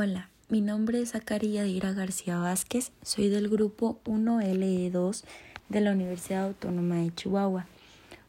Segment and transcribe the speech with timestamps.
[0.00, 5.24] Hola, mi nombre es Zakari Yadira García Vázquez, soy del grupo 1LE2
[5.70, 7.66] de la Universidad Autónoma de Chihuahua.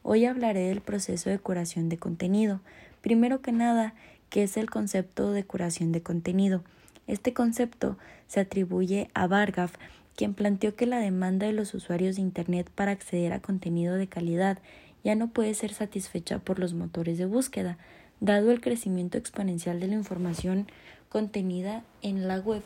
[0.02, 2.60] Hoy hablaré del proceso de curación de contenido.
[3.02, 3.94] Primero que nada,
[4.32, 6.64] ¿qué es el concepto de curación de contenido?
[7.06, 9.76] Este concepto se atribuye a Vargaf,
[10.16, 14.08] quien planteó que la demanda de los usuarios de Internet para acceder a contenido de
[14.08, 14.58] calidad
[15.04, 17.78] ya no puede ser satisfecha por los motores de búsqueda,
[18.22, 20.68] dado el crecimiento exponencial de la información
[21.10, 22.62] contenida en la web.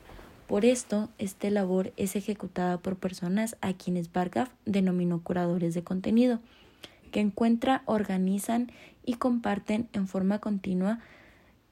[0.47, 6.39] Por esto, esta labor es ejecutada por personas a quienes Vargaf denominó curadores de contenido,
[7.11, 8.71] que encuentran, organizan
[9.05, 10.99] y comparten en forma continua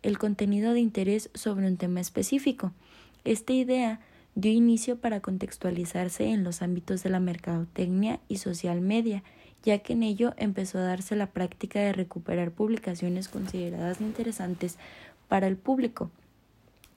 [0.01, 2.71] el contenido de interés sobre un tema específico.
[3.23, 3.99] Esta idea
[4.35, 9.23] dio inicio para contextualizarse en los ámbitos de la mercadotecnia y social media,
[9.63, 14.77] ya que en ello empezó a darse la práctica de recuperar publicaciones consideradas interesantes
[15.27, 16.09] para el público.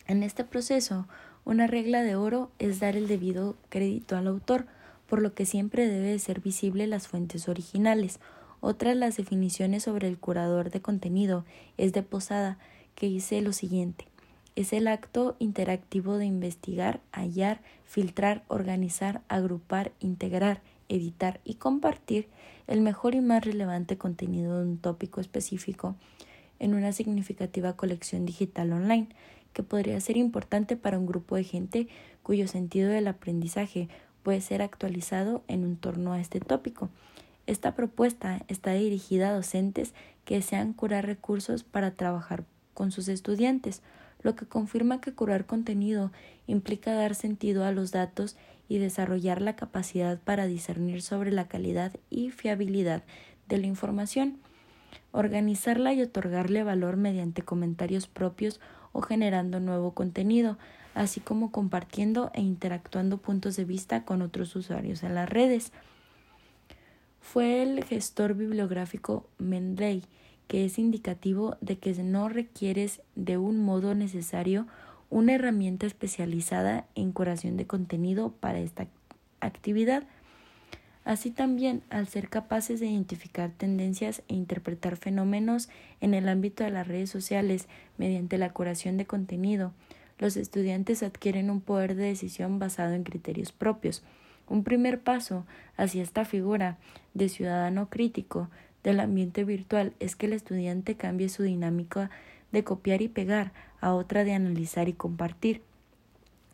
[0.07, 1.07] En este proceso,
[1.45, 4.67] una regla de oro es dar el debido crédito al autor,
[5.07, 8.21] por lo que siempre debe ser visible las fuentes originales.
[8.61, 11.45] Otra de las definiciones sobre el curador de contenido
[11.77, 12.59] es de Posada,
[12.95, 14.07] que dice lo siguiente
[14.57, 22.29] es el acto interactivo de investigar, hallar, filtrar, organizar, agrupar, integrar, editar y compartir
[22.67, 25.97] el mejor y más relevante contenido de un tópico específico
[26.61, 29.09] en una significativa colección digital online,
[29.55, 31.89] que podría ser importante para un grupo de gente
[32.23, 33.89] cuyo sentido del aprendizaje
[34.23, 36.91] puede ser actualizado en torno a este tópico.
[37.47, 39.95] Esta propuesta está dirigida a docentes
[40.25, 43.83] que desean curar recursos para trabajar con sus estudiantes,
[44.23, 46.11] lo que confirma que curar contenido
[46.47, 48.37] implica dar sentido a los datos
[48.69, 53.03] y desarrollar la capacidad para discernir sobre la calidad y fiabilidad
[53.49, 54.39] de la información,
[55.13, 58.61] organizarla y otorgarle valor mediante comentarios propios
[58.95, 60.57] o generando nuevo contenido,
[60.95, 65.73] así como compartiendo e interactuando puntos de vista con otros usuarios en las redes.
[67.21, 70.03] Fue el gestor bibliográfico Mendeley
[70.47, 74.67] que es indicativo de que no requieres de un modo necesario
[75.11, 78.87] una herramienta especializada en curación de contenido para esta
[79.41, 80.05] actividad.
[81.05, 85.69] Así también, al ser capaces de identificar tendencias e interpretar fenómenos
[86.01, 89.73] en el ámbito de las redes sociales mediante la curación de contenido,
[90.19, 94.03] los estudiantes adquieren un poder de decisión basado en criterios propios.
[94.49, 95.45] Un primer paso
[95.77, 96.79] hacia esta figura
[97.13, 98.49] de ciudadano crítico
[98.83, 102.11] del ambiente virtual es que el estudiante cambie su dinámica
[102.53, 105.63] de copiar y pegar a otra de analizar y compartir,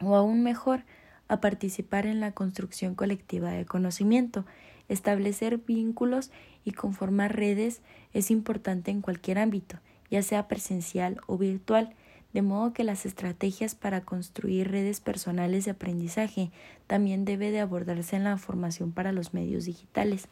[0.01, 0.83] o aún mejor,
[1.31, 4.45] a participar en la construcción colectiva de conocimiento.
[4.89, 6.33] Establecer vínculos
[6.65, 7.83] y conformar redes
[8.13, 9.79] es importante en cualquier ámbito,
[10.11, 11.95] ya sea presencial o virtual,
[12.33, 16.51] de modo que las estrategias para construir redes personales de aprendizaje
[16.89, 20.27] también debe de abordarse en la formación para los medios digitales.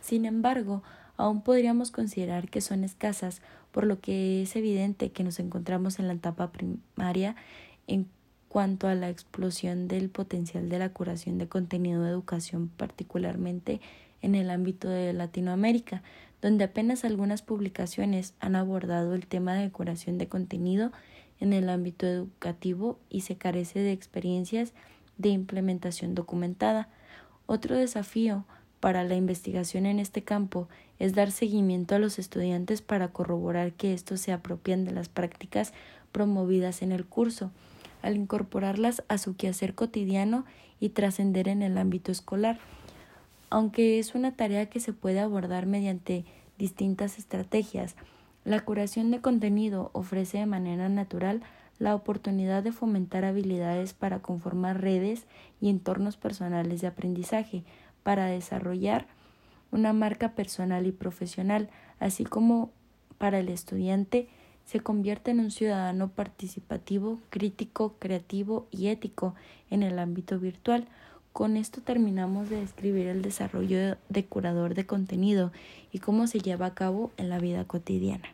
[0.00, 0.84] Sin embargo,
[1.16, 6.06] aún podríamos considerar que son escasas, por lo que es evidente que nos encontramos en
[6.06, 7.34] la etapa primaria
[7.88, 8.06] en
[8.54, 13.80] cuanto a la explosión del potencial de la curación de contenido de educación, particularmente
[14.22, 16.04] en el ámbito de Latinoamérica,
[16.40, 20.92] donde apenas algunas publicaciones han abordado el tema de curación de contenido
[21.40, 24.72] en el ámbito educativo y se carece de experiencias
[25.18, 26.88] de implementación documentada.
[27.46, 28.44] Otro desafío
[28.78, 30.68] para la investigación en este campo
[31.00, 35.72] es dar seguimiento a los estudiantes para corroborar que estos se apropian de las prácticas
[36.12, 37.50] promovidas en el curso,
[38.04, 40.44] al incorporarlas a su quehacer cotidiano
[40.78, 42.58] y trascender en el ámbito escolar.
[43.48, 46.24] Aunque es una tarea que se puede abordar mediante
[46.58, 47.96] distintas estrategias,
[48.44, 51.42] la curación de contenido ofrece de manera natural
[51.78, 55.24] la oportunidad de fomentar habilidades para conformar redes
[55.60, 57.64] y entornos personales de aprendizaje,
[58.02, 59.06] para desarrollar
[59.72, 61.70] una marca personal y profesional,
[62.00, 62.70] así como
[63.16, 64.28] para el estudiante
[64.64, 69.34] se convierte en un ciudadano participativo, crítico, creativo y ético
[69.70, 70.86] en el ámbito virtual.
[71.32, 75.52] Con esto terminamos de describir el desarrollo de curador de contenido
[75.92, 78.28] y cómo se lleva a cabo en la vida cotidiana.